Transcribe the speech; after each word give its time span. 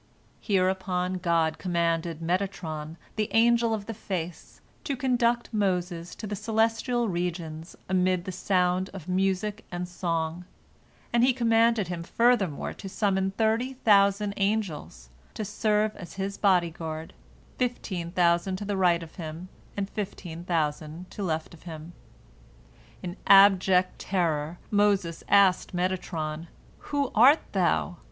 Hereupon 0.39 1.19
God 1.19 1.59
commanded 1.59 2.21
Metatron, 2.23 2.95
the 3.17 3.29
Angel 3.35 3.71
of 3.71 3.85
the 3.85 3.93
Face, 3.93 4.59
to 4.83 4.97
conduct 4.97 5.53
Moses 5.53 6.15
to 6.15 6.25
the 6.25 6.35
celestial 6.35 7.07
regions 7.07 7.75
amid 7.87 8.25
the 8.25 8.31
sound 8.31 8.89
of 8.95 9.07
music 9.07 9.63
and 9.71 9.87
song, 9.87 10.45
and 11.13 11.23
He 11.23 11.33
commanded 11.33 11.87
him 11.89 12.01
furthermore 12.01 12.73
to 12.73 12.89
summon 12.89 13.29
thirty 13.37 13.73
thousand 13.73 14.33
angels, 14.37 15.09
to 15.35 15.45
serve 15.45 15.95
as 15.95 16.15
his 16.15 16.35
body 16.35 16.71
guard, 16.71 17.13
fifteen 17.59 18.09
thousand 18.09 18.55
to 18.55 18.75
right 18.75 19.03
of 19.03 19.17
him 19.17 19.49
and 19.77 19.87
fifteen 19.87 20.43
thousand 20.43 21.11
to 21.11 21.21
left 21.21 21.53
of 21.53 21.61
him. 21.69 21.93
In 23.03 23.17
abject 23.27 23.99
terror 23.99 24.57
Moses 24.71 25.23
asked 25.27 25.75
Metatron, 25.75 26.47
"Who 26.89 27.11
art 27.13 27.41
thou?" 27.51 27.97